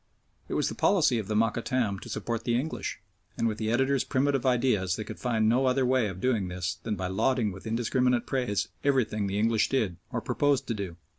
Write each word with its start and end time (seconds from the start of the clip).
It 0.47 0.55
was 0.55 0.67
the 0.67 0.73
policy 0.73 1.19
of 1.19 1.27
the 1.27 1.35
Mokattam 1.35 1.99
to 1.99 2.09
support 2.09 2.43
the 2.43 2.59
English, 2.59 2.99
and 3.37 3.47
with 3.47 3.59
the 3.59 3.69
editors' 3.69 4.03
primitive 4.03 4.47
ideas 4.47 4.95
they 4.95 5.03
could 5.03 5.19
find 5.19 5.47
no 5.47 5.67
other 5.67 5.85
way 5.85 6.07
of 6.07 6.19
doing 6.19 6.47
this 6.47 6.79
than 6.81 6.95
by 6.95 7.05
lauding 7.05 7.51
with 7.51 7.67
indiscriminate 7.67 8.25
praise 8.25 8.67
everything 8.83 9.27
the 9.27 9.37
English 9.37 9.69
did 9.69 9.97
or 10.11 10.19
proposed 10.19 10.65
to 10.69 10.73
do. 10.73 10.95